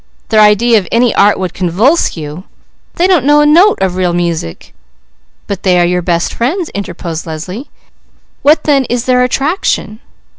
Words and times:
Their 0.29 0.41
idea 0.41 0.79
of 0.79 0.87
any 0.91 1.13
art 1.13 1.37
would 1.37 1.53
convulse 1.53 2.17
you! 2.17 2.45
They 2.95 3.05
don't 3.05 3.23
know 3.23 3.39
a 3.41 3.45
note 3.45 3.77
of 3.83 3.93
real 3.95 4.13
music!" 4.13 4.73
"But 5.45 5.61
they 5.61 5.79
are 5.79 5.85
your 5.85 6.01
best 6.01 6.33
friends," 6.33 6.69
interposed 6.69 7.27
Leslie. 7.27 7.69
"What 8.41 8.63
then 8.63 8.85
is 8.85 9.05
their 9.05 9.21
attraction?" 9.23 9.99